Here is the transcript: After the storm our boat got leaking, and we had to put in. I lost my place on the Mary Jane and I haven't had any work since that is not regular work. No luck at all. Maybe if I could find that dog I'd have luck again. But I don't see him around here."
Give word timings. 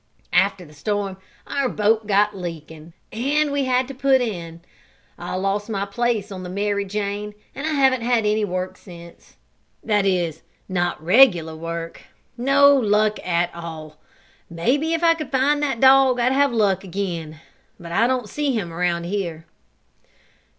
After 0.33 0.65
the 0.65 0.73
storm 0.73 1.17
our 1.45 1.69
boat 1.69 2.07
got 2.07 2.35
leaking, 2.35 2.93
and 3.11 3.51
we 3.51 3.65
had 3.65 3.87
to 3.87 3.93
put 3.93 4.19
in. 4.19 4.61
I 5.15 5.35
lost 5.35 5.69
my 5.69 5.85
place 5.85 6.31
on 6.31 6.41
the 6.41 6.49
Mary 6.49 6.85
Jane 6.85 7.35
and 7.53 7.67
I 7.67 7.73
haven't 7.73 8.01
had 8.01 8.25
any 8.25 8.43
work 8.43 8.77
since 8.77 9.35
that 9.83 10.07
is 10.07 10.41
not 10.67 11.03
regular 11.03 11.55
work. 11.55 12.01
No 12.35 12.75
luck 12.75 13.19
at 13.23 13.53
all. 13.53 13.99
Maybe 14.49 14.93
if 14.93 15.03
I 15.03 15.13
could 15.13 15.31
find 15.31 15.61
that 15.61 15.79
dog 15.79 16.19
I'd 16.19 16.31
have 16.33 16.51
luck 16.51 16.83
again. 16.83 17.39
But 17.79 17.91
I 17.91 18.07
don't 18.07 18.27
see 18.27 18.53
him 18.53 18.73
around 18.73 19.03
here." 19.03 19.45